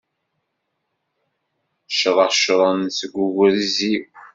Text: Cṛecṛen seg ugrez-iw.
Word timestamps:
Cṛecṛen 1.99 2.81
seg 2.97 3.13
ugrez-iw. 3.23 4.03